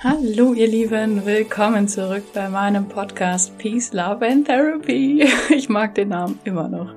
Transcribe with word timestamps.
Hallo 0.00 0.52
ihr 0.54 0.68
Lieben, 0.68 1.26
willkommen 1.26 1.88
zurück 1.88 2.22
bei 2.32 2.48
meinem 2.48 2.86
Podcast 2.86 3.58
Peace, 3.58 3.92
Love 3.92 4.24
and 4.24 4.46
Therapy. 4.46 5.26
Ich 5.50 5.68
mag 5.68 5.96
den 5.96 6.10
Namen 6.10 6.38
immer 6.44 6.68
noch. 6.68 6.94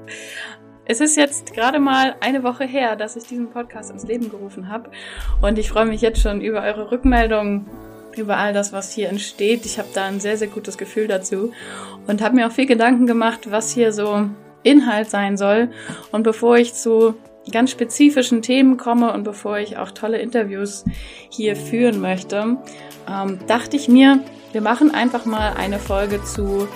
Es 0.85 1.01
ist 1.01 1.17
jetzt 1.17 1.51
gerade 1.51 1.79
mal 1.79 2.13
eine 2.19 2.43
Woche 2.43 2.63
her, 2.65 2.95
dass 2.95 3.15
ich 3.15 3.23
diesen 3.23 3.49
Podcast 3.49 3.89
ins 3.89 4.03
Leben 4.03 4.29
gerufen 4.29 4.69
habe 4.69 4.91
und 5.41 5.57
ich 5.57 5.69
freue 5.69 5.87
mich 5.87 6.01
jetzt 6.01 6.21
schon 6.21 6.41
über 6.41 6.61
eure 6.61 6.91
Rückmeldungen, 6.91 7.65
über 8.15 8.37
all 8.37 8.53
das, 8.53 8.71
was 8.71 8.91
hier 8.91 9.09
entsteht. 9.09 9.65
Ich 9.65 9.79
habe 9.79 9.89
da 9.95 10.05
ein 10.05 10.19
sehr, 10.19 10.37
sehr 10.37 10.49
gutes 10.49 10.77
Gefühl 10.77 11.07
dazu 11.07 11.53
und 12.05 12.21
habe 12.21 12.35
mir 12.35 12.45
auch 12.45 12.51
viel 12.51 12.67
Gedanken 12.67 13.07
gemacht, 13.07 13.49
was 13.49 13.73
hier 13.73 13.93
so 13.93 14.29
Inhalt 14.61 15.09
sein 15.09 15.37
soll. 15.37 15.71
Und 16.11 16.21
bevor 16.21 16.55
ich 16.57 16.75
zu 16.75 17.15
ganz 17.49 17.71
spezifischen 17.71 18.41
Themen 18.41 18.77
komme 18.77 19.13
und 19.13 19.23
bevor 19.23 19.57
ich 19.57 19.77
auch 19.77 19.91
tolle 19.91 20.19
Interviews 20.19 20.85
hier 21.29 21.55
führen 21.55 21.99
möchte, 21.99 22.57
ähm, 23.09 23.39
dachte 23.47 23.77
ich 23.77 23.87
mir, 23.87 24.23
wir 24.51 24.61
machen 24.61 24.93
einfach 24.93 25.25
mal 25.25 25.53
eine 25.53 25.79
Folge 25.79 26.23
zu 26.23 26.67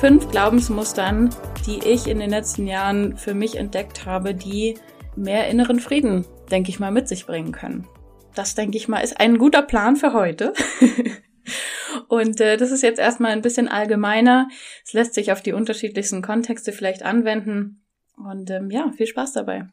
fünf 0.00 0.30
Glaubensmustern, 0.30 1.30
die 1.66 1.80
ich 1.86 2.06
in 2.06 2.18
den 2.18 2.30
letzten 2.30 2.66
Jahren 2.66 3.16
für 3.16 3.34
mich 3.34 3.56
entdeckt 3.56 4.06
habe, 4.06 4.34
die 4.34 4.78
mehr 5.16 5.48
inneren 5.48 5.80
Frieden, 5.80 6.24
denke 6.50 6.70
ich 6.70 6.78
mal, 6.78 6.92
mit 6.92 7.08
sich 7.08 7.26
bringen 7.26 7.52
können. 7.52 7.86
Das, 8.34 8.54
denke 8.54 8.76
ich 8.76 8.88
mal, 8.88 9.00
ist 9.00 9.18
ein 9.18 9.38
guter 9.38 9.62
Plan 9.62 9.96
für 9.96 10.12
heute. 10.12 10.52
Und 12.08 12.40
äh, 12.40 12.56
das 12.56 12.70
ist 12.70 12.82
jetzt 12.82 12.98
erstmal 12.98 13.32
ein 13.32 13.40
bisschen 13.40 13.68
allgemeiner. 13.68 14.48
Es 14.84 14.92
lässt 14.92 15.14
sich 15.14 15.32
auf 15.32 15.42
die 15.42 15.52
unterschiedlichsten 15.52 16.22
Kontexte 16.22 16.72
vielleicht 16.72 17.02
anwenden. 17.02 17.82
Und 18.16 18.50
ähm, 18.50 18.70
ja, 18.70 18.92
viel 18.96 19.06
Spaß 19.06 19.32
dabei. 19.32 19.66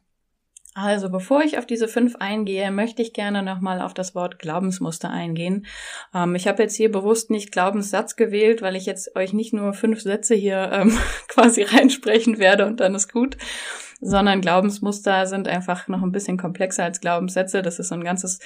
Also, 0.76 1.08
bevor 1.08 1.42
ich 1.42 1.56
auf 1.56 1.66
diese 1.66 1.86
fünf 1.86 2.16
eingehe, 2.16 2.72
möchte 2.72 3.00
ich 3.00 3.12
gerne 3.12 3.44
nochmal 3.44 3.80
auf 3.80 3.94
das 3.94 4.16
Wort 4.16 4.40
Glaubensmuster 4.40 5.08
eingehen. 5.08 5.66
Ähm, 6.12 6.34
ich 6.34 6.48
habe 6.48 6.64
jetzt 6.64 6.74
hier 6.74 6.90
bewusst 6.90 7.30
nicht 7.30 7.52
Glaubenssatz 7.52 8.16
gewählt, 8.16 8.60
weil 8.60 8.74
ich 8.74 8.84
jetzt 8.84 9.14
euch 9.14 9.32
nicht 9.32 9.54
nur 9.54 9.72
fünf 9.72 10.00
Sätze 10.00 10.34
hier 10.34 10.70
ähm, 10.72 10.98
quasi 11.28 11.62
reinsprechen 11.62 12.38
werde 12.38 12.66
und 12.66 12.80
dann 12.80 12.96
ist 12.96 13.12
gut, 13.12 13.36
sondern 14.00 14.40
Glaubensmuster 14.40 15.26
sind 15.26 15.46
einfach 15.46 15.86
noch 15.86 16.02
ein 16.02 16.12
bisschen 16.12 16.38
komplexer 16.38 16.82
als 16.82 17.00
Glaubenssätze. 17.00 17.62
Das 17.62 17.78
ist 17.78 17.88
so 17.88 17.94
ein 17.94 18.02
ganzes 18.02 18.40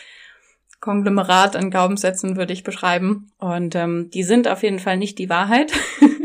Konglomerat 0.81 1.57
an 1.57 1.71
Glaubenssätzen, 1.71 2.37
würde 2.37 2.53
ich 2.53 2.63
beschreiben. 2.63 3.33
Und 3.39 3.75
ähm, 3.75 4.11
die 4.13 4.23
sind 4.23 4.49
auf 4.49 4.63
jeden 4.63 4.79
Fall 4.81 4.99
nicht 4.99 5.19
die 5.19 5.31
Wahrheit. 5.31 5.73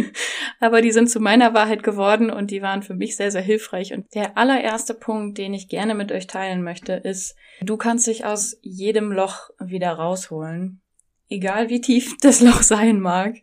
aber 0.64 0.82
die 0.82 0.92
sind 0.94 1.10
zu 1.10 1.20
meiner 1.20 1.54
Wahrheit 1.54 1.84
geworden 1.84 2.30
und 2.30 2.50
die 2.50 2.62
waren 2.62 2.84
für 2.84 2.94
mich 2.94 3.18
sehr, 3.18 3.32
sehr 3.32 3.42
hilfreich. 3.42 3.94
Und 3.94 4.16
der 4.16 4.38
allererste 4.38 4.94
Punkt, 4.94 5.38
den 5.38 5.54
ich 5.54 5.68
gerne 5.68 5.94
mit 5.94 6.12
euch 6.14 6.26
teilen 6.26 6.64
möchte, 6.64 6.94
ist, 6.94 7.36
du 7.62 7.76
kannst 7.76 8.08
dich 8.08 8.24
aus 8.24 8.58
jedem 8.62 9.12
Loch 9.12 9.50
wieder 9.60 9.92
rausholen. 9.92 10.82
Egal 11.30 11.70
wie 11.70 11.82
tief 11.82 12.16
das 12.22 12.40
Loch 12.40 12.62
sein 12.62 13.02
mag. 13.02 13.36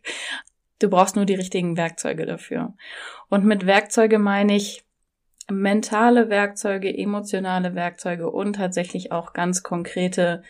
Du 0.79 0.89
brauchst 0.89 1.15
nur 1.15 1.27
die 1.27 1.35
richtigen 1.35 1.77
Werkzeuge 1.77 2.25
dafür. 2.25 2.75
Und 3.29 3.45
mit 3.45 3.67
Werkzeuge 3.67 4.19
meine 4.19 4.57
ich 4.57 4.83
mentale 5.51 6.31
Werkzeuge, 6.31 6.97
emotionale 6.97 7.75
Werkzeuge 7.75 8.31
und 8.31 8.55
tatsächlich 8.55 9.13
auch 9.13 9.35
ganz 9.35 9.63
konkrete 9.63 10.43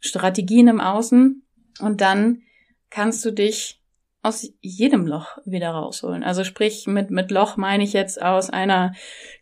Strategien 0.00 0.66
im 0.66 0.80
Außen. 0.80 1.46
Und 1.78 2.00
dann 2.00 2.42
kannst 2.90 3.24
du 3.24 3.30
dich 3.30 3.79
aus 4.22 4.52
jedem 4.60 5.06
Loch 5.06 5.38
wieder 5.46 5.70
rausholen. 5.70 6.22
Also 6.22 6.44
sprich, 6.44 6.86
mit, 6.86 7.10
mit 7.10 7.30
Loch 7.30 7.56
meine 7.56 7.84
ich 7.84 7.92
jetzt 7.92 8.20
aus 8.20 8.50
einer 8.50 8.92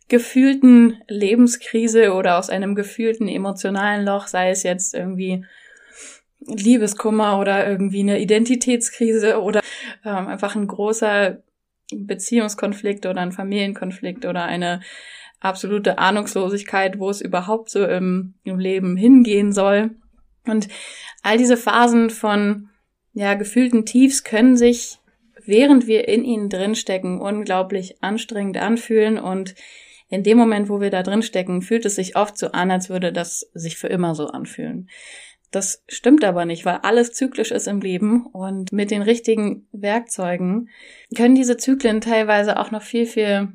gefühlten 0.07 1.01
Lebenskrise 1.07 2.13
oder 2.13 2.37
aus 2.37 2.49
einem 2.49 2.75
gefühlten 2.75 3.27
emotionalen 3.27 4.05
Loch, 4.05 4.27
sei 4.27 4.49
es 4.49 4.63
jetzt 4.63 4.93
irgendwie 4.93 5.45
Liebeskummer 6.39 7.37
oder 7.39 7.67
irgendwie 7.67 7.99
eine 7.99 8.19
Identitätskrise 8.19 9.41
oder 9.41 9.61
ähm, 10.05 10.27
einfach 10.27 10.55
ein 10.55 10.67
großer 10.67 11.39
Beziehungskonflikt 11.93 13.05
oder 13.05 13.19
ein 13.19 13.33
Familienkonflikt 13.33 14.25
oder 14.25 14.45
eine 14.45 14.81
absolute 15.41 15.97
Ahnungslosigkeit, 15.97 16.99
wo 16.99 17.09
es 17.09 17.21
überhaupt 17.21 17.69
so 17.69 17.85
im, 17.85 18.35
im 18.43 18.59
Leben 18.59 18.95
hingehen 18.95 19.51
soll. 19.51 19.91
Und 20.45 20.69
all 21.21 21.37
diese 21.37 21.57
Phasen 21.57 22.09
von 22.09 22.68
ja, 23.13 23.33
gefühlten 23.33 23.85
Tiefs 23.85 24.23
können 24.23 24.57
sich, 24.57 24.99
während 25.45 25.87
wir 25.87 26.07
in 26.07 26.23
ihnen 26.23 26.49
drinstecken, 26.49 27.21
unglaublich 27.21 28.01
anstrengend 28.01 28.57
anfühlen 28.57 29.17
und 29.17 29.55
in 30.09 30.23
dem 30.23 30.37
Moment, 30.37 30.69
wo 30.69 30.81
wir 30.81 30.89
da 30.89 31.03
drinstecken, 31.03 31.61
fühlt 31.61 31.85
es 31.85 31.95
sich 31.95 32.15
oft 32.15 32.37
so 32.37 32.47
an, 32.51 32.71
als 32.71 32.89
würde 32.89 33.13
das 33.13 33.49
sich 33.53 33.77
für 33.77 33.87
immer 33.87 34.15
so 34.15 34.27
anfühlen. 34.27 34.89
Das 35.51 35.83
stimmt 35.87 36.23
aber 36.23 36.45
nicht, 36.45 36.65
weil 36.65 36.79
alles 36.83 37.13
zyklisch 37.13 37.51
ist 37.51 37.67
im 37.67 37.81
Leben 37.81 38.25
und 38.27 38.71
mit 38.71 38.91
den 38.91 39.01
richtigen 39.01 39.67
Werkzeugen 39.71 40.69
können 41.15 41.35
diese 41.35 41.57
Zyklen 41.57 42.01
teilweise 42.01 42.59
auch 42.59 42.69
noch 42.69 42.83
viel, 42.83 43.05
viel 43.05 43.49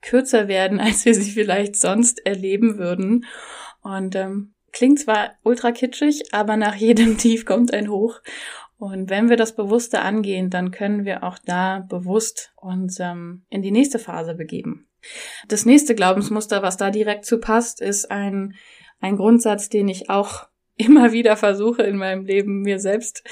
kürzer 0.00 0.48
werden, 0.48 0.78
als 0.80 1.04
wir 1.04 1.14
sie 1.14 1.30
vielleicht 1.30 1.76
sonst 1.76 2.24
erleben 2.24 2.78
würden. 2.78 3.24
Und 3.82 4.14
ähm, 4.14 4.52
klingt 4.72 5.00
zwar 5.00 5.32
ultra 5.42 5.72
kitschig, 5.72 6.32
aber 6.32 6.56
nach 6.56 6.76
jedem 6.76 7.18
Tief 7.18 7.44
kommt 7.44 7.72
ein 7.72 7.88
Hoch. 7.88 8.20
Und 8.80 9.10
wenn 9.10 9.28
wir 9.28 9.36
das 9.36 9.54
Bewusste 9.54 10.00
angehen, 10.00 10.48
dann 10.48 10.70
können 10.70 11.04
wir 11.04 11.22
auch 11.22 11.38
da 11.38 11.80
bewusst 11.86 12.54
uns 12.56 12.98
ähm, 12.98 13.44
in 13.50 13.60
die 13.60 13.72
nächste 13.72 13.98
Phase 13.98 14.34
begeben. 14.34 14.88
Das 15.48 15.66
nächste 15.66 15.94
Glaubensmuster, 15.94 16.62
was 16.62 16.78
da 16.78 16.90
direkt 16.90 17.26
zu 17.26 17.40
passt, 17.40 17.82
ist 17.82 18.10
ein, 18.10 18.54
ein 18.98 19.16
Grundsatz, 19.16 19.68
den 19.68 19.86
ich 19.88 20.08
auch 20.08 20.48
immer 20.76 21.12
wieder 21.12 21.36
versuche 21.36 21.82
in 21.82 21.98
meinem 21.98 22.24
Leben 22.24 22.62
mir 22.62 22.80
selbst 22.80 23.22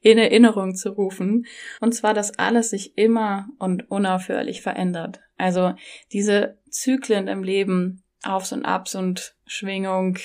in 0.00 0.16
Erinnerung 0.16 0.74
zu 0.74 0.88
rufen. 0.92 1.44
Und 1.82 1.94
zwar, 1.94 2.14
dass 2.14 2.38
alles 2.38 2.70
sich 2.70 2.96
immer 2.96 3.50
und 3.58 3.90
unaufhörlich 3.90 4.62
verändert. 4.62 5.20
Also 5.36 5.74
diese 6.12 6.56
Zyklen 6.70 7.28
im 7.28 7.42
Leben, 7.42 8.02
Aufs 8.22 8.52
und 8.52 8.64
Abs 8.64 8.94
und 8.94 9.36
Schwingung, 9.44 10.16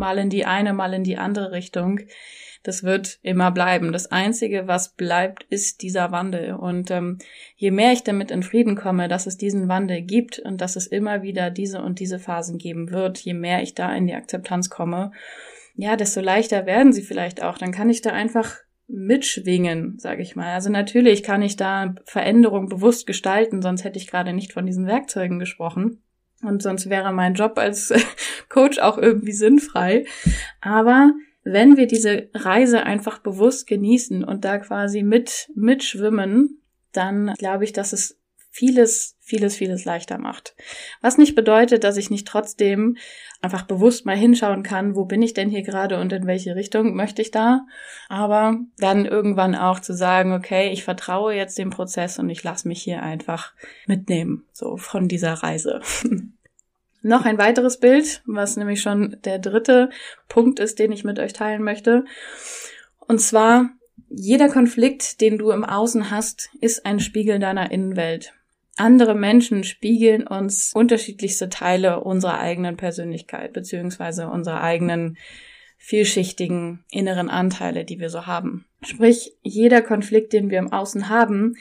mal 0.00 0.18
in 0.18 0.30
die 0.30 0.44
eine, 0.44 0.72
mal 0.72 0.92
in 0.92 1.04
die 1.04 1.16
andere 1.16 1.52
Richtung, 1.52 2.00
das 2.62 2.82
wird 2.82 3.20
immer 3.22 3.52
bleiben. 3.52 3.92
Das 3.92 4.10
Einzige, 4.10 4.66
was 4.66 4.94
bleibt, 4.94 5.44
ist 5.44 5.82
dieser 5.82 6.10
Wandel. 6.10 6.54
Und 6.54 6.90
ähm, 6.90 7.18
je 7.56 7.70
mehr 7.70 7.92
ich 7.92 8.02
damit 8.02 8.30
in 8.30 8.42
Frieden 8.42 8.76
komme, 8.76 9.08
dass 9.08 9.26
es 9.26 9.38
diesen 9.38 9.68
Wandel 9.68 10.02
gibt 10.02 10.38
und 10.40 10.60
dass 10.60 10.76
es 10.76 10.86
immer 10.86 11.22
wieder 11.22 11.50
diese 11.50 11.80
und 11.80 12.00
diese 12.00 12.18
Phasen 12.18 12.58
geben 12.58 12.90
wird, 12.90 13.18
je 13.18 13.34
mehr 13.34 13.62
ich 13.62 13.74
da 13.74 13.94
in 13.94 14.06
die 14.06 14.14
Akzeptanz 14.14 14.68
komme, 14.68 15.12
ja, 15.76 15.96
desto 15.96 16.20
leichter 16.20 16.66
werden 16.66 16.92
sie 16.92 17.02
vielleicht 17.02 17.42
auch. 17.42 17.56
Dann 17.56 17.72
kann 17.72 17.88
ich 17.88 18.02
da 18.02 18.10
einfach 18.10 18.56
mitschwingen, 18.88 19.98
sage 19.98 20.20
ich 20.20 20.36
mal. 20.36 20.52
Also 20.52 20.68
natürlich 20.68 21.22
kann 21.22 21.40
ich 21.40 21.56
da 21.56 21.94
Veränderung 22.04 22.68
bewusst 22.68 23.06
gestalten, 23.06 23.62
sonst 23.62 23.84
hätte 23.84 23.98
ich 23.98 24.08
gerade 24.08 24.32
nicht 24.32 24.52
von 24.52 24.66
diesen 24.66 24.86
Werkzeugen 24.86 25.38
gesprochen. 25.38 26.02
Und 26.42 26.62
sonst 26.62 26.88
wäre 26.88 27.12
mein 27.12 27.34
Job 27.34 27.58
als 27.58 27.92
Coach 28.48 28.78
auch 28.78 28.98
irgendwie 28.98 29.32
sinnfrei. 29.32 30.06
Aber 30.60 31.12
wenn 31.42 31.76
wir 31.76 31.86
diese 31.86 32.28
Reise 32.34 32.84
einfach 32.84 33.18
bewusst 33.18 33.66
genießen 33.66 34.24
und 34.24 34.44
da 34.44 34.58
quasi 34.58 35.02
mit, 35.02 35.50
mitschwimmen, 35.54 36.62
dann 36.92 37.34
glaube 37.38 37.64
ich, 37.64 37.72
dass 37.72 37.92
es 37.92 38.19
vieles, 38.50 39.16
vieles, 39.20 39.56
vieles 39.56 39.84
leichter 39.84 40.18
macht. 40.18 40.54
Was 41.00 41.18
nicht 41.18 41.34
bedeutet, 41.34 41.84
dass 41.84 41.96
ich 41.96 42.10
nicht 42.10 42.26
trotzdem 42.26 42.96
einfach 43.40 43.62
bewusst 43.62 44.04
mal 44.04 44.16
hinschauen 44.16 44.62
kann, 44.62 44.96
wo 44.96 45.04
bin 45.04 45.22
ich 45.22 45.32
denn 45.32 45.48
hier 45.48 45.62
gerade 45.62 45.98
und 45.98 46.12
in 46.12 46.26
welche 46.26 46.56
Richtung 46.56 46.94
möchte 46.94 47.22
ich 47.22 47.30
da. 47.30 47.66
Aber 48.08 48.58
dann 48.78 49.06
irgendwann 49.06 49.54
auch 49.54 49.80
zu 49.80 49.94
sagen, 49.94 50.32
okay, 50.32 50.70
ich 50.72 50.84
vertraue 50.84 51.34
jetzt 51.34 51.56
dem 51.58 51.70
Prozess 51.70 52.18
und 52.18 52.28
ich 52.28 52.42
lasse 52.42 52.68
mich 52.68 52.82
hier 52.82 53.02
einfach 53.02 53.52
mitnehmen, 53.86 54.44
so 54.52 54.76
von 54.76 55.08
dieser 55.08 55.34
Reise. 55.34 55.80
Noch 57.02 57.24
ein 57.24 57.38
weiteres 57.38 57.78
Bild, 57.78 58.22
was 58.26 58.58
nämlich 58.58 58.82
schon 58.82 59.16
der 59.24 59.38
dritte 59.38 59.88
Punkt 60.28 60.60
ist, 60.60 60.78
den 60.78 60.92
ich 60.92 61.02
mit 61.02 61.18
euch 61.18 61.32
teilen 61.32 61.62
möchte. 61.62 62.04
Und 62.98 63.20
zwar, 63.20 63.70
jeder 64.10 64.50
Konflikt, 64.50 65.22
den 65.22 65.38
du 65.38 65.50
im 65.50 65.64
Außen 65.64 66.10
hast, 66.10 66.50
ist 66.60 66.84
ein 66.84 67.00
Spiegel 67.00 67.38
deiner 67.38 67.70
Innenwelt. 67.70 68.34
Andere 68.80 69.14
Menschen 69.14 69.62
spiegeln 69.62 70.26
uns 70.26 70.72
unterschiedlichste 70.74 71.50
Teile 71.50 72.00
unserer 72.00 72.38
eigenen 72.38 72.78
Persönlichkeit, 72.78 73.52
beziehungsweise 73.52 74.28
unserer 74.28 74.62
eigenen 74.62 75.18
vielschichtigen 75.76 76.82
inneren 76.90 77.28
Anteile, 77.28 77.84
die 77.84 78.00
wir 78.00 78.08
so 78.08 78.26
haben. 78.26 78.64
Sprich, 78.82 79.34
jeder 79.42 79.82
Konflikt, 79.82 80.32
den 80.32 80.48
wir 80.48 80.58
im 80.58 80.72
Außen 80.72 81.10
haben, 81.10 81.56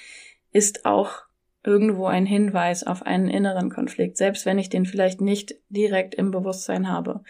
ist 0.54 0.86
auch 0.86 1.24
irgendwo 1.62 2.06
ein 2.06 2.26
Hinweis 2.26 2.88
auf 2.88 3.04
einen 3.04 3.28
inneren 3.28 3.70
Konflikt, 3.70 4.16
selbst 4.16 4.46
wenn 4.46 4.58
ich 4.58 4.70
den 4.70 4.86
vielleicht 4.86 5.20
nicht 5.20 5.56
direkt 5.68 6.16
im 6.16 6.32
Bewusstsein 6.32 6.88
habe. 6.88 7.26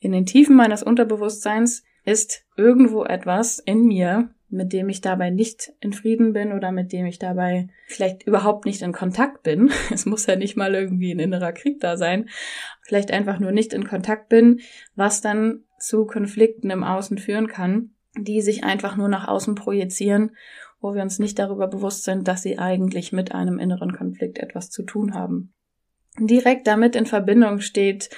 In 0.00 0.12
den 0.12 0.26
Tiefen 0.26 0.54
meines 0.54 0.82
Unterbewusstseins 0.82 1.82
ist 2.04 2.44
irgendwo 2.58 3.04
etwas 3.04 3.58
in 3.58 3.86
mir, 3.86 4.34
mit 4.50 4.72
dem 4.72 4.88
ich 4.88 5.00
dabei 5.00 5.30
nicht 5.30 5.72
in 5.80 5.92
Frieden 5.92 6.32
bin 6.32 6.52
oder 6.52 6.72
mit 6.72 6.92
dem 6.92 7.06
ich 7.06 7.18
dabei 7.18 7.68
vielleicht 7.86 8.24
überhaupt 8.24 8.66
nicht 8.66 8.82
in 8.82 8.92
Kontakt 8.92 9.42
bin. 9.42 9.70
Es 9.92 10.06
muss 10.06 10.26
ja 10.26 10.36
nicht 10.36 10.56
mal 10.56 10.74
irgendwie 10.74 11.12
ein 11.12 11.18
innerer 11.18 11.52
Krieg 11.52 11.80
da 11.80 11.96
sein. 11.96 12.28
Vielleicht 12.82 13.12
einfach 13.12 13.38
nur 13.38 13.52
nicht 13.52 13.72
in 13.72 13.86
Kontakt 13.86 14.28
bin, 14.28 14.60
was 14.94 15.20
dann 15.20 15.64
zu 15.78 16.04
Konflikten 16.04 16.70
im 16.70 16.84
Außen 16.84 17.18
führen 17.18 17.46
kann. 17.46 17.90
die 18.16 18.40
sich 18.40 18.64
einfach 18.64 18.96
nur 18.96 19.08
nach 19.08 19.28
außen 19.28 19.54
projizieren, 19.54 20.32
wo 20.80 20.94
wir 20.94 21.02
uns 21.02 21.20
nicht 21.20 21.38
darüber 21.38 21.68
bewusst 21.68 22.02
sind, 22.02 22.26
dass 22.26 22.42
sie 22.42 22.58
eigentlich 22.58 23.12
mit 23.12 23.32
einem 23.32 23.60
inneren 23.60 23.92
Konflikt 23.92 24.38
etwas 24.38 24.68
zu 24.68 24.82
tun 24.82 25.14
haben. 25.14 25.52
Direkt 26.18 26.66
damit 26.66 26.96
in 26.96 27.06
Verbindung 27.06 27.60
steht 27.60 28.10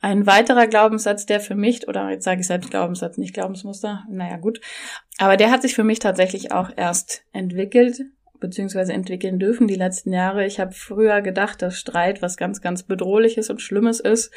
ein 0.00 0.26
weiterer 0.26 0.66
Glaubenssatz, 0.66 1.26
der 1.26 1.40
für 1.40 1.54
mich, 1.54 1.88
oder 1.88 2.10
jetzt 2.10 2.24
sage 2.24 2.40
ich 2.40 2.46
selbst 2.46 2.70
Glaubenssatz, 2.70 3.16
nicht 3.16 3.34
Glaubensmuster, 3.34 4.04
naja 4.10 4.36
gut, 4.36 4.60
aber 5.18 5.36
der 5.36 5.50
hat 5.50 5.62
sich 5.62 5.74
für 5.74 5.84
mich 5.84 5.98
tatsächlich 5.98 6.52
auch 6.52 6.70
erst 6.76 7.24
entwickelt, 7.32 8.02
beziehungsweise 8.38 8.92
entwickeln 8.92 9.38
dürfen 9.38 9.66
die 9.66 9.76
letzten 9.76 10.12
Jahre. 10.12 10.44
Ich 10.44 10.60
habe 10.60 10.72
früher 10.72 11.22
gedacht, 11.22 11.62
dass 11.62 11.78
Streit 11.78 12.20
was 12.22 12.36
ganz, 12.36 12.60
ganz 12.60 12.82
bedrohliches 12.82 13.48
und 13.50 13.62
Schlimmes 13.62 14.00
ist. 14.00 14.32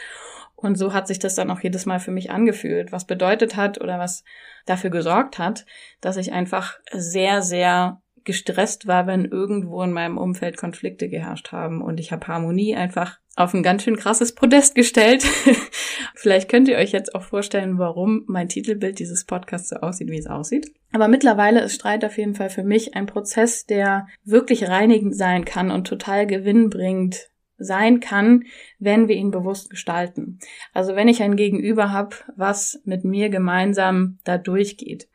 Und 0.56 0.77
so 0.77 0.94
hat 0.94 1.07
sich 1.07 1.19
das 1.19 1.35
dann 1.35 1.51
auch 1.51 1.61
jedes 1.61 1.85
Mal 1.85 2.00
für 2.00 2.11
mich 2.11 2.31
angefühlt, 2.31 2.91
was 2.91 3.06
bedeutet 3.06 3.56
hat 3.56 3.79
oder 3.79 3.97
was 3.97 4.23
dafür 4.65 4.89
gesorgt 4.89 5.39
hat, 5.39 5.65
dass 6.01 6.17
ich 6.17 6.33
einfach 6.33 6.79
sehr, 6.91 7.41
sehr 7.41 8.01
gestresst 8.24 8.88
war, 8.88 9.07
wenn 9.07 9.25
irgendwo 9.25 9.81
in 9.83 9.92
meinem 9.92 10.18
Umfeld 10.18 10.57
Konflikte 10.57 11.10
geherrscht 11.10 11.51
haben. 11.51 11.81
Und 11.81 12.00
ich 12.00 12.12
habe 12.12 12.27
Harmonie 12.27 12.75
einfach 12.75 13.19
auf 13.36 13.54
ein 13.54 13.63
ganz 13.63 13.83
schön 13.83 13.95
krasses 13.95 14.36
Podest 14.36 14.75
gestellt. 14.75 15.24
Vielleicht 16.16 16.50
könnt 16.50 16.68
ihr 16.68 16.77
euch 16.77 16.92
jetzt 16.92 17.16
auch 17.16 17.24
vorstellen, 17.24 17.77
warum 17.77 18.24
mein 18.27 18.50
Titelbild 18.50 19.00
dieses 19.00 19.25
Podcasts 19.25 19.69
so 19.69 19.77
aussieht, 19.77 20.10
wie 20.10 20.18
es 20.18 20.27
aussieht. 20.27 20.71
Aber 20.92 21.07
mittlerweile 21.07 21.62
ist 21.62 21.75
Streit 21.75 22.04
auf 22.04 22.18
jeden 22.18 22.36
Fall 22.36 22.50
für 22.50 22.63
mich 22.63 22.95
ein 22.95 23.06
Prozess, 23.06 23.66
der 23.66 24.07
wirklich 24.25 24.68
reinigend 24.68 25.16
sein 25.16 25.45
kann 25.45 25.71
und 25.71 25.88
total 25.88 26.27
gewinnbringend 26.27 27.30
sein 27.60 28.00
kann, 28.00 28.45
wenn 28.80 29.07
wir 29.07 29.16
ihn 29.16 29.31
bewusst 29.31 29.69
gestalten. 29.69 30.39
Also 30.74 30.95
wenn 30.95 31.07
ich 31.07 31.21
ein 31.21 31.36
Gegenüber 31.36 31.92
habe, 31.92 32.16
was 32.36 32.81
mit 32.86 33.04
mir 33.04 33.30
gemeinsam 33.30 34.18
da 34.24 34.38
durchgeht. 34.38 35.07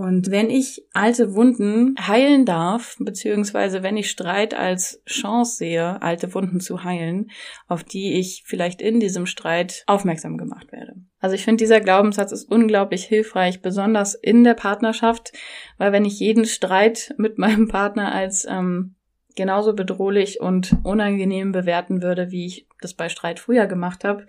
Und 0.00 0.30
wenn 0.30 0.48
ich 0.48 0.82
alte 0.94 1.34
Wunden 1.34 1.94
heilen 2.00 2.46
darf, 2.46 2.96
beziehungsweise 3.00 3.82
wenn 3.82 3.98
ich 3.98 4.08
Streit 4.08 4.54
als 4.54 5.02
Chance 5.04 5.56
sehe, 5.56 6.00
alte 6.00 6.32
Wunden 6.32 6.58
zu 6.58 6.84
heilen, 6.84 7.30
auf 7.68 7.84
die 7.84 8.14
ich 8.14 8.44
vielleicht 8.46 8.80
in 8.80 8.98
diesem 8.98 9.26
Streit 9.26 9.84
aufmerksam 9.86 10.38
gemacht 10.38 10.72
werde. 10.72 10.94
Also 11.18 11.34
ich 11.34 11.44
finde, 11.44 11.62
dieser 11.62 11.82
Glaubenssatz 11.82 12.32
ist 12.32 12.50
unglaublich 12.50 13.04
hilfreich, 13.04 13.60
besonders 13.60 14.14
in 14.14 14.42
der 14.42 14.54
Partnerschaft, 14.54 15.32
weil 15.76 15.92
wenn 15.92 16.06
ich 16.06 16.18
jeden 16.18 16.46
Streit 16.46 17.14
mit 17.18 17.36
meinem 17.36 17.68
Partner 17.68 18.10
als 18.14 18.46
ähm, 18.48 18.94
genauso 19.36 19.74
bedrohlich 19.74 20.40
und 20.40 20.78
unangenehm 20.82 21.52
bewerten 21.52 22.00
würde, 22.00 22.30
wie 22.30 22.46
ich 22.46 22.69
das 22.80 22.94
bei 22.94 23.08
Streit 23.08 23.40
früher 23.40 23.66
gemacht 23.66 24.04
habe, 24.04 24.26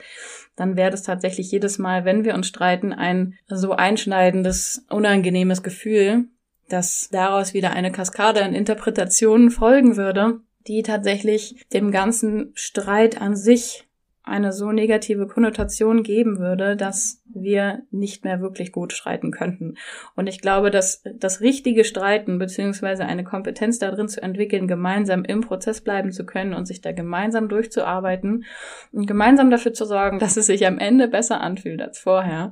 dann 0.55 0.75
wäre 0.75 0.91
das 0.91 1.03
tatsächlich 1.03 1.51
jedes 1.51 1.77
Mal, 1.77 2.05
wenn 2.05 2.23
wir 2.23 2.33
uns 2.35 2.47
streiten, 2.47 2.93
ein 2.93 3.35
so 3.47 3.73
einschneidendes, 3.73 4.85
unangenehmes 4.89 5.63
Gefühl, 5.63 6.25
dass 6.69 7.09
daraus 7.11 7.53
wieder 7.53 7.71
eine 7.71 7.91
Kaskade 7.91 8.43
an 8.43 8.55
Interpretationen 8.55 9.51
folgen 9.51 9.97
würde, 9.97 10.39
die 10.67 10.83
tatsächlich 10.83 11.65
dem 11.73 11.91
ganzen 11.91 12.51
Streit 12.53 13.19
an 13.19 13.35
sich 13.35 13.87
eine 14.23 14.53
so 14.53 14.71
negative 14.71 15.27
Konnotation 15.27 16.03
geben 16.03 16.39
würde, 16.39 16.77
dass 16.77 17.20
wir 17.33 17.83
nicht 17.91 18.23
mehr 18.23 18.41
wirklich 18.41 18.71
gut 18.71 18.93
streiten 18.93 19.31
könnten. 19.31 19.75
Und 20.15 20.27
ich 20.27 20.41
glaube, 20.41 20.71
dass 20.71 21.03
das 21.15 21.41
richtige 21.41 21.83
Streiten 21.83 22.39
beziehungsweise 22.39 23.05
eine 23.05 23.23
Kompetenz 23.23 23.79
darin 23.79 24.07
zu 24.07 24.21
entwickeln, 24.21 24.67
gemeinsam 24.67 25.23
im 25.23 25.41
Prozess 25.41 25.81
bleiben 25.81 26.11
zu 26.11 26.25
können 26.25 26.53
und 26.53 26.65
sich 26.65 26.81
da 26.81 26.91
gemeinsam 26.91 27.49
durchzuarbeiten 27.49 28.45
und 28.91 29.05
gemeinsam 29.05 29.49
dafür 29.49 29.73
zu 29.73 29.85
sorgen, 29.85 30.19
dass 30.19 30.37
es 30.37 30.45
sich 30.45 30.65
am 30.65 30.77
Ende 30.77 31.07
besser 31.07 31.41
anfühlt 31.41 31.81
als 31.81 31.99
vorher, 31.99 32.51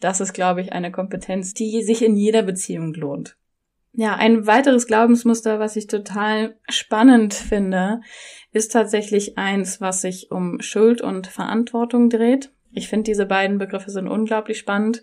das 0.00 0.20
ist, 0.20 0.32
glaube 0.32 0.60
ich, 0.62 0.72
eine 0.72 0.90
Kompetenz, 0.90 1.54
die 1.54 1.82
sich 1.82 2.02
in 2.02 2.16
jeder 2.16 2.42
Beziehung 2.42 2.94
lohnt. 2.94 3.36
Ja, 3.92 4.14
ein 4.14 4.46
weiteres 4.46 4.86
Glaubensmuster, 4.86 5.58
was 5.58 5.76
ich 5.76 5.88
total 5.88 6.56
spannend 6.68 7.34
finde, 7.34 8.00
ist 8.52 8.72
tatsächlich 8.72 9.36
eins, 9.36 9.80
was 9.80 10.00
sich 10.00 10.30
um 10.30 10.60
Schuld 10.60 11.00
und 11.00 11.26
Verantwortung 11.26 12.08
dreht. 12.08 12.52
Ich 12.72 12.88
finde, 12.88 13.04
diese 13.04 13.26
beiden 13.26 13.58
Begriffe 13.58 13.90
sind 13.90 14.08
unglaublich 14.08 14.58
spannend. 14.58 15.02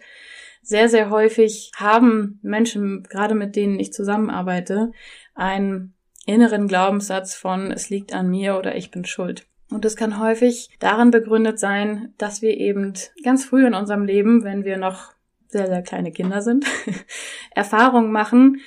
Sehr, 0.61 0.89
sehr 0.89 1.09
häufig 1.09 1.71
haben 1.75 2.39
Menschen, 2.41 3.03
gerade 3.03 3.35
mit 3.35 3.55
denen 3.55 3.79
ich 3.79 3.93
zusammenarbeite, 3.93 4.91
einen 5.35 5.93
inneren 6.25 6.67
Glaubenssatz 6.67 7.35
von 7.35 7.71
es 7.71 7.89
liegt 7.89 8.13
an 8.13 8.29
mir 8.29 8.57
oder 8.57 8.75
ich 8.75 8.91
bin 8.91 9.05
schuld. 9.05 9.45
Und 9.69 9.85
das 9.85 9.95
kann 9.95 10.19
häufig 10.19 10.69
darin 10.79 11.11
begründet 11.11 11.59
sein, 11.59 12.13
dass 12.17 12.41
wir 12.41 12.57
eben 12.57 12.93
ganz 13.23 13.45
früh 13.45 13.65
in 13.65 13.73
unserem 13.73 14.05
Leben, 14.05 14.43
wenn 14.43 14.63
wir 14.63 14.77
noch 14.77 15.13
sehr, 15.47 15.67
sehr 15.67 15.81
kleine 15.81 16.11
Kinder 16.11 16.41
sind, 16.41 16.65
Erfahrungen 17.55 18.11
machen, 18.11 18.61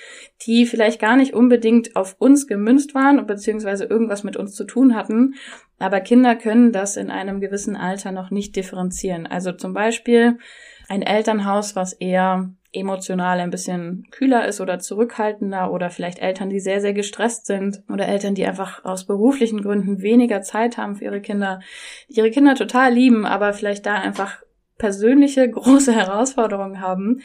die 0.46 0.66
vielleicht 0.66 1.00
gar 1.00 1.16
nicht 1.16 1.34
unbedingt 1.34 1.96
auf 1.96 2.16
uns 2.18 2.46
gemünzt 2.46 2.94
waren, 2.94 3.26
beziehungsweise 3.26 3.84
irgendwas 3.84 4.24
mit 4.24 4.36
uns 4.36 4.54
zu 4.54 4.64
tun 4.64 4.94
hatten. 4.94 5.34
Aber 5.78 6.00
Kinder 6.00 6.36
können 6.36 6.72
das 6.72 6.96
in 6.96 7.10
einem 7.10 7.40
gewissen 7.40 7.76
Alter 7.76 8.12
noch 8.12 8.30
nicht 8.30 8.56
differenzieren. 8.56 9.26
Also 9.26 9.52
zum 9.52 9.74
Beispiel 9.74 10.38
ein 10.88 11.02
Elternhaus, 11.02 11.76
was 11.76 11.92
eher 11.92 12.50
emotional 12.72 13.40
ein 13.40 13.50
bisschen 13.50 14.06
kühler 14.10 14.46
ist 14.46 14.60
oder 14.60 14.78
zurückhaltender 14.78 15.72
oder 15.72 15.90
vielleicht 15.90 16.20
Eltern, 16.20 16.50
die 16.50 16.60
sehr, 16.60 16.80
sehr 16.80 16.92
gestresst 16.92 17.46
sind 17.46 17.82
oder 17.88 18.06
Eltern, 18.06 18.34
die 18.34 18.46
einfach 18.46 18.84
aus 18.84 19.06
beruflichen 19.06 19.62
Gründen 19.62 20.02
weniger 20.02 20.42
Zeit 20.42 20.76
haben 20.76 20.96
für 20.96 21.04
ihre 21.04 21.20
Kinder, 21.20 21.60
ihre 22.08 22.30
Kinder 22.30 22.54
total 22.54 22.92
lieben, 22.92 23.26
aber 23.26 23.52
vielleicht 23.52 23.86
da 23.86 23.94
einfach 23.94 24.40
persönliche 24.80 25.48
große 25.50 25.92
Herausforderungen 25.92 26.80
haben, 26.80 27.20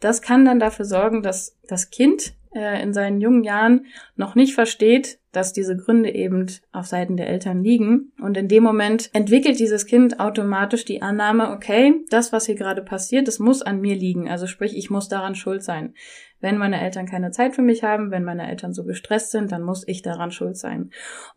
das 0.00 0.22
kann 0.22 0.46
dann 0.46 0.58
dafür 0.58 0.86
sorgen, 0.86 1.22
dass 1.22 1.58
das 1.68 1.90
Kind 1.90 2.34
äh, 2.54 2.82
in 2.82 2.92
seinen 2.92 3.20
jungen 3.20 3.44
Jahren 3.44 3.86
noch 4.16 4.34
nicht 4.34 4.54
versteht, 4.54 5.18
dass 5.32 5.52
diese 5.52 5.76
Gründe 5.76 6.14
eben 6.14 6.46
auf 6.72 6.86
Seiten 6.86 7.16
der 7.16 7.28
Eltern 7.28 7.62
liegen. 7.62 8.12
Und 8.20 8.36
in 8.36 8.48
dem 8.48 8.62
Moment 8.62 9.10
entwickelt 9.14 9.58
dieses 9.58 9.86
Kind 9.86 10.20
automatisch 10.20 10.84
die 10.84 11.02
Annahme, 11.02 11.50
okay, 11.50 12.04
das, 12.10 12.32
was 12.32 12.46
hier 12.46 12.54
gerade 12.54 12.82
passiert, 12.82 13.28
das 13.28 13.38
muss 13.38 13.62
an 13.62 13.80
mir 13.80 13.96
liegen. 13.96 14.28
Also 14.28 14.46
sprich, 14.46 14.76
ich 14.76 14.90
muss 14.90 15.08
daran 15.08 15.34
schuld 15.34 15.62
sein. 15.62 15.94
Wenn 16.40 16.58
meine 16.58 16.80
Eltern 16.80 17.06
keine 17.06 17.30
Zeit 17.30 17.54
für 17.54 17.62
mich 17.62 17.82
haben, 17.82 18.10
wenn 18.10 18.24
meine 18.24 18.48
Eltern 18.48 18.74
so 18.74 18.84
gestresst 18.84 19.30
sind, 19.30 19.52
dann 19.52 19.62
muss 19.62 19.86
ich 19.86 20.02
daran 20.02 20.32
schuld 20.32 20.56
sein. 20.56 20.90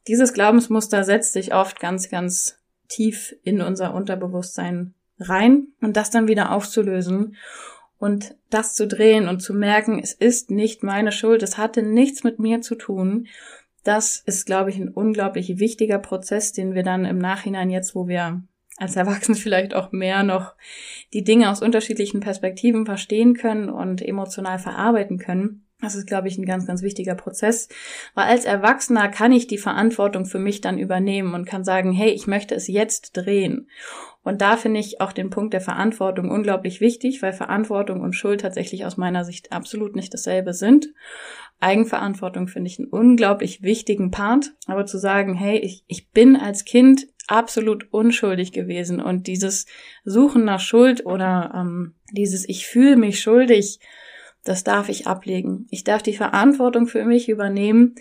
Dieses 0.07 0.33
Glaubensmuster 0.33 1.03
setzt 1.03 1.33
sich 1.33 1.53
oft 1.53 1.79
ganz, 1.79 2.09
ganz 2.09 2.59
tief 2.89 3.35
in 3.43 3.61
unser 3.61 3.93
Unterbewusstsein 3.93 4.93
rein 5.19 5.67
und 5.81 5.97
das 5.97 6.11
dann 6.11 6.27
wieder 6.27 6.51
aufzulösen 6.51 7.35
und 7.97 8.35
das 8.49 8.73
zu 8.75 8.87
drehen 8.87 9.27
und 9.27 9.41
zu 9.41 9.53
merken, 9.53 9.99
es 9.99 10.13
ist 10.13 10.51
nicht 10.51 10.83
meine 10.83 11.11
Schuld, 11.11 11.43
es 11.43 11.57
hatte 11.57 11.81
nichts 11.81 12.23
mit 12.23 12.39
mir 12.39 12.61
zu 12.61 12.75
tun. 12.75 13.27
Das 13.83 14.21
ist, 14.25 14.45
glaube 14.45 14.71
ich, 14.71 14.77
ein 14.77 14.89
unglaublich 14.89 15.59
wichtiger 15.59 15.99
Prozess, 15.99 16.51
den 16.51 16.73
wir 16.73 16.83
dann 16.83 17.05
im 17.05 17.17
Nachhinein 17.17 17.69
jetzt, 17.69 17.95
wo 17.95 18.07
wir 18.07 18.43
als 18.77 18.95
Erwachsene 18.95 19.37
vielleicht 19.37 19.73
auch 19.73 19.91
mehr 19.91 20.23
noch 20.23 20.55
die 21.13 21.23
Dinge 21.23 21.49
aus 21.49 21.61
unterschiedlichen 21.61 22.19
Perspektiven 22.19 22.85
verstehen 22.85 23.35
können 23.35 23.69
und 23.69 24.01
emotional 24.01 24.59
verarbeiten 24.59 25.17
können, 25.17 25.65
das 25.81 25.95
ist, 25.95 26.07
glaube 26.07 26.27
ich, 26.27 26.37
ein 26.37 26.45
ganz, 26.45 26.65
ganz 26.65 26.81
wichtiger 26.81 27.15
Prozess, 27.15 27.67
weil 28.13 28.25
als 28.25 28.45
Erwachsener 28.45 29.09
kann 29.09 29.31
ich 29.31 29.47
die 29.47 29.57
Verantwortung 29.57 30.25
für 30.25 30.39
mich 30.39 30.61
dann 30.61 30.79
übernehmen 30.79 31.33
und 31.33 31.45
kann 31.45 31.63
sagen, 31.63 31.91
hey, 31.91 32.11
ich 32.11 32.27
möchte 32.27 32.55
es 32.55 32.67
jetzt 32.67 33.11
drehen. 33.17 33.69
Und 34.25 34.41
da 34.41 34.57
finde 34.57 34.79
ich 34.79 34.99
auch 35.01 35.13
den 35.13 35.29
Punkt 35.29 35.53
der 35.53 35.61
Verantwortung 35.61 36.31
unglaublich 36.31 36.81
wichtig, 36.81 37.21
weil 37.21 37.31
Verantwortung 37.31 38.01
und 38.01 38.13
Schuld 38.13 38.41
tatsächlich 38.41 38.83
aus 38.83 38.97
meiner 38.97 39.23
Sicht 39.23 39.51
absolut 39.51 39.95
nicht 39.95 40.11
dasselbe 40.13 40.53
sind. 40.53 40.87
Eigenverantwortung 41.59 42.47
finde 42.47 42.71
ich 42.71 42.79
einen 42.79 42.87
unglaublich 42.87 43.61
wichtigen 43.61 44.09
Part, 44.09 44.53
aber 44.65 44.87
zu 44.87 44.97
sagen, 44.97 45.35
hey, 45.35 45.59
ich, 45.59 45.83
ich 45.85 46.09
bin 46.09 46.35
als 46.35 46.65
Kind 46.65 47.07
absolut 47.27 47.93
unschuldig 47.93 48.51
gewesen 48.51 48.99
und 48.99 49.27
dieses 49.27 49.67
Suchen 50.05 50.43
nach 50.43 50.59
Schuld 50.59 51.05
oder 51.05 51.51
ähm, 51.55 51.93
dieses 52.11 52.49
Ich 52.49 52.65
fühle 52.65 52.97
mich 52.97 53.21
schuldig, 53.21 53.79
das 54.43 54.63
darf 54.63 54.89
ich 54.89 55.05
ablegen. 55.05 55.67
Ich 55.69 55.83
darf 55.83 56.01
die 56.01 56.15
Verantwortung 56.15 56.87
für 56.87 57.05
mich 57.05 57.29
übernehmen, 57.29 57.93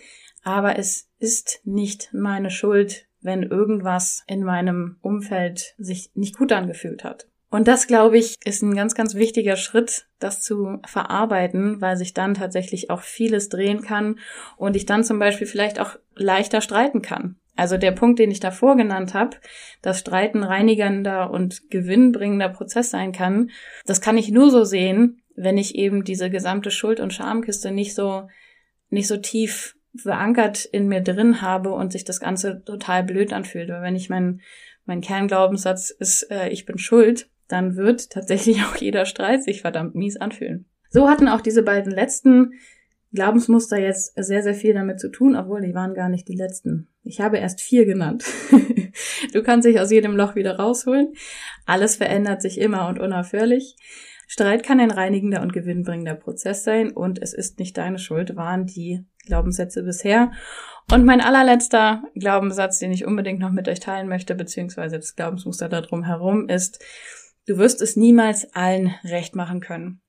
aber 0.42 0.78
es 0.78 1.10
ist 1.18 1.60
nicht 1.64 2.08
meine 2.14 2.50
Schuld, 2.50 3.08
wenn 3.24 3.42
irgendwas 3.42 4.22
in 4.26 4.44
meinem 4.44 4.96
Umfeld 5.00 5.74
sich 5.78 6.10
nicht 6.14 6.36
gut 6.36 6.52
angefühlt 6.52 7.02
hat. 7.02 7.26
Und 7.50 7.68
das, 7.68 7.86
glaube 7.86 8.18
ich, 8.18 8.36
ist 8.44 8.62
ein 8.62 8.74
ganz, 8.74 8.94
ganz 8.94 9.14
wichtiger 9.14 9.56
Schritt, 9.56 10.06
das 10.18 10.40
zu 10.40 10.78
verarbeiten, 10.86 11.80
weil 11.80 11.96
sich 11.96 12.12
dann 12.12 12.34
tatsächlich 12.34 12.90
auch 12.90 13.00
vieles 13.00 13.48
drehen 13.48 13.82
kann 13.82 14.18
und 14.56 14.76
ich 14.76 14.86
dann 14.86 15.04
zum 15.04 15.18
Beispiel 15.18 15.46
vielleicht 15.46 15.80
auch 15.80 15.96
leichter 16.14 16.60
streiten 16.60 17.00
kann. 17.00 17.36
Also 17.56 17.78
der 17.78 17.92
Punkt, 17.92 18.18
den 18.18 18.30
ich 18.30 18.40
davor 18.40 18.76
genannt 18.76 19.14
habe, 19.14 19.36
dass 19.80 20.00
Streiten 20.00 20.42
reinigender 20.42 21.30
und 21.30 21.70
gewinnbringender 21.70 22.48
Prozess 22.48 22.90
sein 22.90 23.12
kann, 23.12 23.50
das 23.86 24.00
kann 24.00 24.18
ich 24.18 24.30
nur 24.30 24.50
so 24.50 24.64
sehen, 24.64 25.22
wenn 25.36 25.56
ich 25.56 25.76
eben 25.76 26.04
diese 26.04 26.30
gesamte 26.30 26.70
Schuld- 26.70 27.00
und 27.00 27.14
Schamkiste 27.14 27.70
nicht 27.70 27.94
so, 27.94 28.28
nicht 28.90 29.06
so 29.06 29.16
tief 29.16 29.76
verankert 29.96 30.64
in 30.64 30.88
mir 30.88 31.00
drin 31.00 31.40
habe 31.40 31.72
und 31.72 31.92
sich 31.92 32.04
das 32.04 32.20
Ganze 32.20 32.64
total 32.64 33.04
blöd 33.04 33.32
anfühlt. 33.32 33.68
Weil 33.68 33.82
wenn 33.82 33.96
ich 33.96 34.10
mein, 34.10 34.40
mein 34.86 35.00
Kernglaubenssatz 35.00 35.90
ist, 35.90 36.30
äh, 36.30 36.48
ich 36.48 36.66
bin 36.66 36.78
schuld, 36.78 37.28
dann 37.48 37.76
wird 37.76 38.10
tatsächlich 38.10 38.62
auch 38.64 38.76
jeder 38.76 39.06
Streit 39.06 39.44
sich 39.44 39.62
verdammt 39.62 39.94
mies 39.94 40.16
anfühlen. 40.16 40.66
So 40.90 41.08
hatten 41.08 41.28
auch 41.28 41.40
diese 41.40 41.62
beiden 41.62 41.92
letzten 41.92 42.52
Glaubensmuster 43.12 43.78
jetzt 43.78 44.12
sehr, 44.16 44.42
sehr 44.42 44.54
viel 44.54 44.74
damit 44.74 44.98
zu 44.98 45.08
tun, 45.08 45.36
obwohl 45.36 45.60
die 45.60 45.74
waren 45.74 45.94
gar 45.94 46.08
nicht 46.08 46.28
die 46.28 46.36
letzten. 46.36 46.88
Ich 47.04 47.20
habe 47.20 47.38
erst 47.38 47.60
vier 47.60 47.84
genannt. 47.84 48.24
du 49.32 49.42
kannst 49.42 49.66
dich 49.66 49.78
aus 49.78 49.92
jedem 49.92 50.16
Loch 50.16 50.34
wieder 50.34 50.56
rausholen. 50.56 51.12
Alles 51.64 51.96
verändert 51.96 52.42
sich 52.42 52.60
immer 52.60 52.88
und 52.88 52.98
unaufhörlich. 52.98 53.76
Streit 54.26 54.62
kann 54.62 54.80
ein 54.80 54.90
reinigender 54.90 55.42
und 55.42 55.52
gewinnbringender 55.52 56.14
Prozess 56.14 56.64
sein 56.64 56.90
und 56.92 57.20
es 57.20 57.34
ist 57.34 57.58
nicht 57.58 57.76
deine 57.76 57.98
Schuld, 57.98 58.36
waren 58.36 58.66
die 58.66 59.04
Glaubenssätze 59.26 59.82
bisher. 59.82 60.32
Und 60.92 61.04
mein 61.04 61.20
allerletzter 61.20 62.02
Glaubenssatz, 62.14 62.78
den 62.78 62.92
ich 62.92 63.06
unbedingt 63.06 63.40
noch 63.40 63.50
mit 63.50 63.68
euch 63.68 63.80
teilen 63.80 64.08
möchte, 64.08 64.34
beziehungsweise 64.34 64.96
das 64.96 65.16
Glaubensmuster 65.16 65.68
darum 65.68 66.04
herum, 66.04 66.48
ist, 66.48 66.84
du 67.46 67.56
wirst 67.56 67.80
es 67.80 67.96
niemals 67.96 68.54
allen 68.54 68.94
recht 69.04 69.34
machen 69.34 69.60
können 69.60 70.00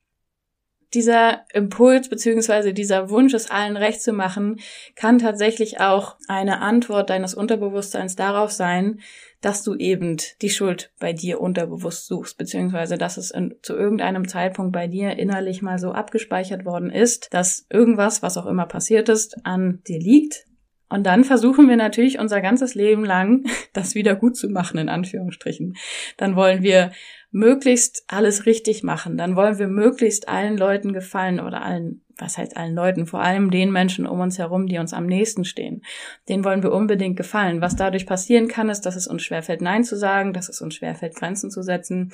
dieser 0.95 1.45
Impuls 1.53 2.09
beziehungsweise 2.09 2.73
dieser 2.73 3.09
Wunsch, 3.09 3.33
es 3.33 3.51
allen 3.51 3.77
recht 3.77 4.01
zu 4.01 4.13
machen, 4.13 4.59
kann 4.95 5.19
tatsächlich 5.19 5.79
auch 5.79 6.15
eine 6.27 6.61
Antwort 6.61 7.09
deines 7.09 7.33
Unterbewusstseins 7.35 8.15
darauf 8.15 8.51
sein, 8.51 9.01
dass 9.41 9.61
du 9.61 9.75
eben 9.75 10.17
die 10.41 10.49
Schuld 10.49 10.91
bei 10.99 11.13
dir 11.13 11.39
unterbewusst 11.39 12.07
suchst, 12.07 12.37
beziehungsweise 12.37 12.97
dass 12.97 13.17
es 13.17 13.29
in, 13.29 13.53
zu 13.61 13.75
irgendeinem 13.75 14.27
Zeitpunkt 14.27 14.71
bei 14.73 14.87
dir 14.87 15.19
innerlich 15.19 15.61
mal 15.61 15.77
so 15.77 15.91
abgespeichert 15.91 16.65
worden 16.65 16.89
ist, 16.89 17.33
dass 17.33 17.67
irgendwas, 17.69 18.23
was 18.23 18.37
auch 18.37 18.47
immer 18.47 18.65
passiert 18.65 19.07
ist, 19.07 19.45
an 19.45 19.81
dir 19.87 19.99
liegt. 19.99 20.45
Und 20.89 21.03
dann 21.03 21.23
versuchen 21.23 21.67
wir 21.67 21.77
natürlich 21.77 22.19
unser 22.19 22.41
ganzes 22.41 22.73
Leben 22.73 23.05
lang, 23.05 23.45
das 23.73 23.95
wieder 23.95 24.15
gut 24.15 24.35
zu 24.35 24.49
machen, 24.49 24.79
in 24.79 24.89
Anführungsstrichen. 24.89 25.75
Dann 26.17 26.35
wollen 26.35 26.63
wir 26.63 26.91
möglichst 27.35 28.05
alles 28.07 28.45
richtig 28.45 28.81
machen. 28.81 29.17
Dann 29.17 29.35
wollen 29.35 29.59
wir 29.59 29.67
möglichst 29.67 30.29
allen 30.29 30.57
Leuten 30.57 30.93
gefallen 30.93 31.41
oder 31.41 31.63
allen, 31.63 32.01
was 32.17 32.37
heißt 32.37 32.55
allen 32.55 32.73
Leuten, 32.73 33.07
vor 33.07 33.19
allem 33.19 33.51
den 33.51 33.73
Menschen 33.73 34.07
um 34.07 34.21
uns 34.21 34.39
herum, 34.39 34.67
die 34.67 34.77
uns 34.77 34.93
am 34.93 35.05
nächsten 35.05 35.43
stehen. 35.43 35.81
Den 36.29 36.45
wollen 36.45 36.63
wir 36.63 36.71
unbedingt 36.71 37.17
gefallen. 37.17 37.59
Was 37.59 37.75
dadurch 37.75 38.05
passieren 38.05 38.47
kann, 38.47 38.69
ist, 38.69 38.85
dass 38.85 38.95
es 38.95 39.05
uns 39.05 39.21
schwerfällt, 39.21 39.61
Nein 39.61 39.83
zu 39.83 39.97
sagen, 39.97 40.31
dass 40.31 40.47
es 40.47 40.61
uns 40.61 40.75
schwerfällt, 40.75 41.15
Grenzen 41.15 41.51
zu 41.51 41.61
setzen, 41.61 42.13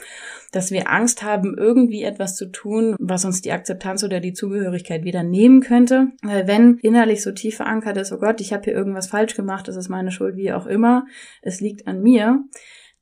dass 0.52 0.72
wir 0.72 0.90
Angst 0.90 1.22
haben, 1.22 1.56
irgendwie 1.56 2.02
etwas 2.02 2.36
zu 2.36 2.48
tun, 2.48 2.96
was 2.98 3.24
uns 3.24 3.44
die 3.44 3.52
Akzeptanz 3.52 4.04
oder 4.04 4.22
die 4.22 4.34
Zugehörigkeit 4.34 5.04
wieder 5.04 5.22
nehmen 5.22 5.62
könnte. 5.62 6.08
Weil 6.24 6.48
wenn 6.48 6.80
innerlich 6.80 7.22
so 7.22 7.32
tief 7.32 7.58
verankert 7.58 7.98
ist, 7.98 8.12
oh 8.12 8.18
Gott, 8.18 8.42
ich 8.42 8.54
habe 8.54 8.64
hier 8.64 8.74
irgendwas 8.74 9.06
falsch 9.06 9.36
gemacht, 9.36 9.68
es 9.68 9.76
ist 9.76 9.88
meine 9.88 10.10
Schuld, 10.10 10.36
wie 10.36 10.52
auch 10.52 10.66
immer, 10.66 11.06
es 11.44 11.62
liegt 11.62 11.86
an 11.86 12.02
mir, 12.02 12.44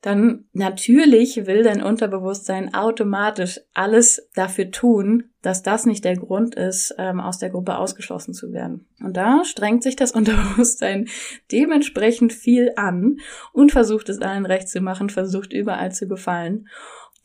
dann 0.01 0.45
natürlich 0.53 1.45
will 1.45 1.63
dein 1.63 1.83
Unterbewusstsein 1.83 2.73
automatisch 2.73 3.59
alles 3.73 4.29
dafür 4.33 4.71
tun, 4.71 5.31
dass 5.41 5.61
das 5.61 5.85
nicht 5.85 6.05
der 6.05 6.15
Grund 6.15 6.55
ist, 6.55 6.95
ähm, 6.97 7.19
aus 7.19 7.37
der 7.37 7.49
Gruppe 7.49 7.77
ausgeschlossen 7.77 8.33
zu 8.33 8.53
werden. 8.53 8.87
Und 9.03 9.17
da 9.17 9.43
strengt 9.43 9.83
sich 9.83 9.97
das 9.97 10.11
Unterbewusstsein 10.15 11.09
dementsprechend 11.51 12.31
viel 12.31 12.71
an 12.77 13.17
und 13.51 13.73
versucht 13.73 14.07
es 14.07 14.21
allen 14.21 14.45
recht 14.45 14.69
zu 14.69 14.79
machen, 14.79 15.09
versucht 15.09 15.51
überall 15.51 15.91
zu 15.91 16.07
gefallen. 16.07 16.67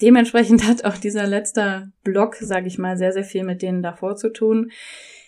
Dementsprechend 0.02 0.66
hat 0.66 0.84
auch 0.84 0.96
dieser 0.96 1.28
letzte 1.28 1.92
Block, 2.02 2.34
sage 2.34 2.66
ich 2.66 2.78
mal, 2.78 2.96
sehr, 2.96 3.12
sehr 3.12 3.24
viel 3.24 3.44
mit 3.44 3.62
denen 3.62 3.82
davor 3.82 4.16
zu 4.16 4.32
tun. 4.32 4.72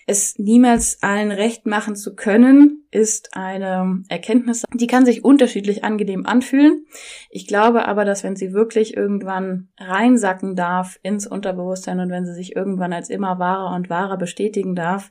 Es 0.08 0.38
niemals 0.38 1.02
allen 1.02 1.32
recht 1.32 1.66
machen 1.66 1.96
zu 1.96 2.14
können, 2.14 2.86
ist 2.92 3.36
eine 3.36 4.04
Erkenntnis, 4.08 4.62
die 4.72 4.86
kann 4.86 5.04
sich 5.04 5.24
unterschiedlich 5.24 5.84
angenehm 5.84 6.24
anfühlen. 6.24 6.86
Ich 7.28 7.46
glaube 7.46 7.86
aber, 7.86 8.04
dass 8.04 8.22
wenn 8.22 8.36
sie 8.36 8.52
wirklich 8.52 8.96
irgendwann 8.96 9.68
reinsacken 9.76 10.54
darf 10.54 10.98
ins 11.02 11.26
Unterbewusstsein 11.26 12.00
und 12.00 12.10
wenn 12.10 12.24
sie 12.24 12.34
sich 12.34 12.54
irgendwann 12.54 12.92
als 12.92 13.10
immer 13.10 13.38
wahrer 13.38 13.74
und 13.74 13.90
wahrer 13.90 14.16
bestätigen 14.16 14.76
darf, 14.76 15.10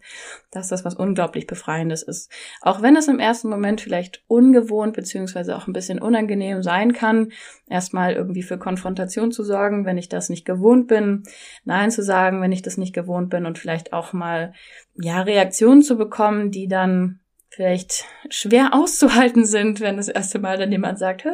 dass 0.50 0.70
das 0.70 0.86
was 0.86 0.96
unglaublich 0.96 1.46
Befreiendes 1.46 2.02
ist. 2.02 2.32
Auch 2.62 2.82
wenn 2.82 2.96
es 2.96 3.10
im 3.10 3.20
ersten 3.20 3.50
Moment 3.50 3.82
vielleicht 3.82 4.24
ungewohnt 4.28 4.94
beziehungsweise 4.94 5.58
auch 5.58 5.68
ein 5.68 5.74
bisschen 5.74 6.00
unangenehm 6.00 6.64
sein 6.64 6.94
kann, 6.94 7.34
erstmal 7.70 8.14
irgendwie 8.14 8.44
für 8.44 8.58
Konfrontation 8.58 9.32
zu 9.32 9.44
sorgen, 9.44 9.86
wenn 9.86 9.98
ich 9.98 10.10
das 10.10 10.30
nicht 10.30 10.46
gewohnt 10.46 10.88
bin, 10.88 11.24
Nein 11.66 11.92
zu 11.92 12.02
sagen, 12.02 12.42
wenn 12.42 12.54
ich 12.54 12.62
das 12.62 12.78
nicht 12.78 12.94
gewohnt 12.94 13.30
bin 13.30 13.46
und 13.46 13.60
vielleicht 13.60 13.92
auch 13.92 14.14
mal 14.14 14.54
ja 14.96 15.22
Reaktionen 15.22 15.82
zu 15.82 15.98
bekommen, 15.98 16.52
die 16.52 16.68
dann 16.68 17.20
vielleicht 17.50 18.06
schwer 18.30 18.70
auszuhalten 18.74 19.46
sind, 19.46 19.80
wenn 19.80 19.98
das 19.98 20.10
erste 20.10 20.40
Mal 20.40 20.58
dann 20.58 20.72
jemand 20.72 21.00
sagt, 21.00 21.26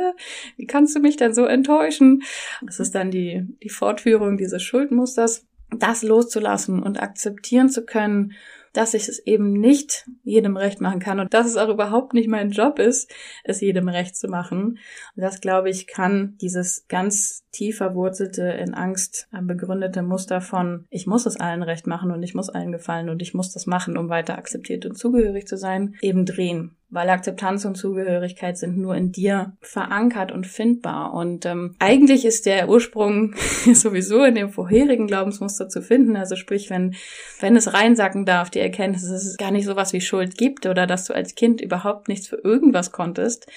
wie 0.57 0.67
kannst 0.67 0.95
du 0.95 0.99
mich 0.99 1.17
denn 1.17 1.33
so 1.33 1.45
enttäuschen? 1.45 2.23
Das 2.65 2.79
ist 2.79 2.95
dann 2.95 3.11
die, 3.11 3.47
die 3.63 3.69
Fortführung 3.69 4.37
dieses 4.37 4.61
Schuldmusters, 4.61 5.45
das 5.75 6.03
loszulassen 6.03 6.83
und 6.83 7.01
akzeptieren 7.01 7.69
zu 7.69 7.85
können 7.85 8.33
dass 8.73 8.93
ich 8.93 9.07
es 9.07 9.19
eben 9.19 9.53
nicht 9.53 10.09
jedem 10.23 10.57
recht 10.57 10.81
machen 10.81 10.99
kann 10.99 11.19
und 11.19 11.33
dass 11.33 11.47
es 11.47 11.57
auch 11.57 11.69
überhaupt 11.69 12.13
nicht 12.13 12.29
mein 12.29 12.51
Job 12.51 12.79
ist, 12.79 13.11
es 13.43 13.61
jedem 13.61 13.89
recht 13.89 14.15
zu 14.15 14.27
machen. 14.27 14.79
Und 15.15 15.21
das, 15.21 15.41
glaube 15.41 15.69
ich, 15.69 15.87
kann 15.87 16.37
dieses 16.41 16.85
ganz 16.87 17.43
tief 17.51 17.77
verwurzelte, 17.77 18.43
in 18.43 18.73
Angst 18.73 19.27
begründete 19.41 20.01
Muster 20.01 20.41
von, 20.41 20.85
ich 20.89 21.07
muss 21.07 21.25
es 21.25 21.39
allen 21.39 21.63
recht 21.63 21.87
machen 21.87 22.11
und 22.11 22.23
ich 22.23 22.33
muss 22.33 22.49
allen 22.49 22.71
gefallen 22.71 23.09
und 23.09 23.21
ich 23.21 23.33
muss 23.33 23.51
das 23.51 23.65
machen, 23.65 23.97
um 23.97 24.09
weiter 24.09 24.37
akzeptiert 24.37 24.85
und 24.85 24.97
zugehörig 24.97 25.47
zu 25.47 25.57
sein, 25.57 25.95
eben 26.01 26.25
drehen 26.25 26.77
weil 26.91 27.09
Akzeptanz 27.09 27.63
und 27.63 27.75
Zugehörigkeit 27.75 28.57
sind 28.57 28.77
nur 28.77 28.95
in 28.95 29.13
dir 29.13 29.53
verankert 29.61 30.31
und 30.31 30.45
findbar. 30.45 31.13
Und 31.13 31.45
ähm, 31.45 31.75
eigentlich 31.79 32.25
ist 32.25 32.45
der 32.45 32.67
Ursprung 32.67 33.33
sowieso 33.73 34.23
in 34.23 34.35
dem 34.35 34.49
vorherigen 34.49 35.07
Glaubensmuster 35.07 35.69
zu 35.69 35.81
finden. 35.81 36.17
Also 36.17 36.35
sprich, 36.35 36.69
wenn, 36.69 36.93
wenn 37.39 37.55
es 37.55 37.73
reinsacken 37.73 38.25
darf, 38.25 38.49
die 38.49 38.59
Erkenntnis, 38.59 39.09
dass 39.09 39.25
es 39.25 39.37
gar 39.37 39.51
nicht 39.51 39.65
sowas 39.65 39.93
wie 39.93 40.01
Schuld 40.01 40.37
gibt 40.37 40.65
oder 40.65 40.85
dass 40.85 41.05
du 41.05 41.13
als 41.13 41.33
Kind 41.35 41.61
überhaupt 41.61 42.09
nichts 42.09 42.27
für 42.27 42.35
irgendwas 42.35 42.91
konntest, 42.91 43.47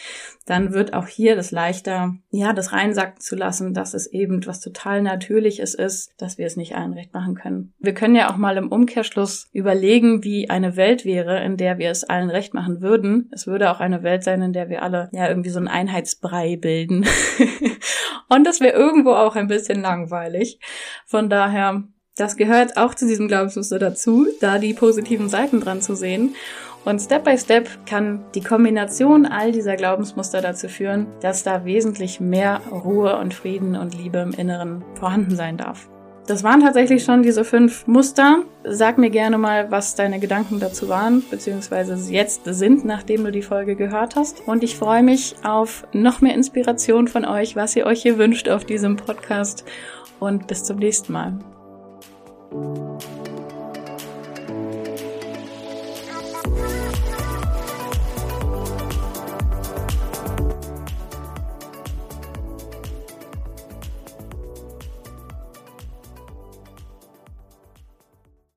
dann 0.46 0.72
wird 0.72 0.94
auch 0.94 1.08
hier 1.08 1.34
das 1.34 1.50
leichter, 1.50 2.14
ja, 2.30 2.52
das 2.52 2.72
reinsacken 2.72 3.20
zu 3.20 3.34
lassen, 3.34 3.74
dass 3.74 3.94
es 3.94 4.06
eben 4.06 4.46
was 4.46 4.60
total 4.60 5.02
Natürliches 5.02 5.74
ist, 5.74 6.12
dass 6.18 6.38
wir 6.38 6.46
es 6.46 6.56
nicht 6.56 6.76
allen 6.76 6.92
recht 6.92 7.14
machen 7.14 7.34
können. 7.34 7.72
Wir 7.78 7.94
können 7.94 8.14
ja 8.14 8.30
auch 8.30 8.36
mal 8.36 8.56
im 8.58 8.68
Umkehrschluss 8.68 9.48
überlegen, 9.52 10.22
wie 10.22 10.50
eine 10.50 10.76
Welt 10.76 11.04
wäre, 11.04 11.42
in 11.42 11.56
der 11.56 11.78
wir 11.78 11.90
es 11.90 12.04
allen 12.04 12.30
recht 12.30 12.54
machen 12.54 12.80
würden 12.80 13.23
es 13.32 13.46
würde 13.46 13.70
auch 13.70 13.80
eine 13.80 14.02
Welt 14.02 14.24
sein, 14.24 14.42
in 14.42 14.52
der 14.52 14.68
wir 14.68 14.82
alle 14.82 15.08
ja 15.12 15.28
irgendwie 15.28 15.50
so 15.50 15.58
einen 15.58 15.68
Einheitsbrei 15.68 16.56
bilden. 16.56 17.06
und 18.28 18.44
das 18.44 18.60
wäre 18.60 18.76
irgendwo 18.76 19.12
auch 19.12 19.36
ein 19.36 19.48
bisschen 19.48 19.82
langweilig. 19.82 20.58
Von 21.06 21.28
daher, 21.28 21.82
das 22.16 22.36
gehört 22.36 22.76
auch 22.76 22.94
zu 22.94 23.06
diesem 23.06 23.28
Glaubensmuster 23.28 23.78
dazu, 23.78 24.26
da 24.40 24.58
die 24.58 24.74
positiven 24.74 25.28
Seiten 25.28 25.60
dran 25.60 25.82
zu 25.82 25.94
sehen. 25.94 26.34
Und 26.84 27.00
Step 27.00 27.24
by 27.24 27.38
Step 27.38 27.86
kann 27.86 28.24
die 28.34 28.42
Kombination 28.42 29.24
all 29.24 29.52
dieser 29.52 29.76
Glaubensmuster 29.76 30.42
dazu 30.42 30.68
führen, 30.68 31.06
dass 31.22 31.42
da 31.42 31.64
wesentlich 31.64 32.20
mehr 32.20 32.60
Ruhe 32.70 33.16
und 33.16 33.32
Frieden 33.32 33.74
und 33.74 33.94
Liebe 33.94 34.18
im 34.18 34.32
Inneren 34.32 34.84
vorhanden 34.94 35.34
sein 35.34 35.56
darf. 35.56 35.88
Das 36.26 36.42
waren 36.42 36.60
tatsächlich 36.60 37.04
schon 37.04 37.22
diese 37.22 37.44
fünf 37.44 37.86
Muster. 37.86 38.44
Sag 38.64 38.96
mir 38.96 39.10
gerne 39.10 39.36
mal, 39.36 39.70
was 39.70 39.94
deine 39.94 40.18
Gedanken 40.18 40.58
dazu 40.58 40.88
waren, 40.88 41.22
beziehungsweise 41.30 41.96
jetzt 42.10 42.42
sind, 42.46 42.84
nachdem 42.84 43.24
du 43.24 43.30
die 43.30 43.42
Folge 43.42 43.76
gehört 43.76 44.16
hast. 44.16 44.42
Und 44.46 44.64
ich 44.64 44.76
freue 44.76 45.02
mich 45.02 45.36
auf 45.44 45.86
noch 45.92 46.22
mehr 46.22 46.34
Inspiration 46.34 47.08
von 47.08 47.26
euch, 47.26 47.56
was 47.56 47.76
ihr 47.76 47.84
euch 47.84 48.00
hier 48.00 48.16
wünscht 48.16 48.48
auf 48.48 48.64
diesem 48.64 48.96
Podcast. 48.96 49.64
Und 50.18 50.46
bis 50.46 50.64
zum 50.64 50.78
nächsten 50.78 51.12
Mal. 51.12 51.38